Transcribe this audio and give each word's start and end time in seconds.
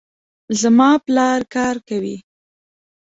زما 0.61 0.89
پلار 1.05 1.39
کار 1.53 1.75
کوي 1.87 2.17